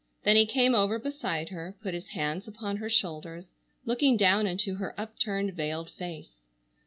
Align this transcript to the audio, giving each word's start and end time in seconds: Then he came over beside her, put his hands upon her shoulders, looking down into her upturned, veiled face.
Then 0.23 0.35
he 0.35 0.47
came 0.47 0.73
over 0.73 0.97
beside 0.97 1.49
her, 1.49 1.75
put 1.83 1.93
his 1.93 2.07
hands 2.07 2.47
upon 2.47 2.77
her 2.77 2.89
shoulders, 2.89 3.45
looking 3.85 4.17
down 4.17 4.47
into 4.47 4.73
her 4.73 4.99
upturned, 4.99 5.53
veiled 5.53 5.91
face. 5.91 6.33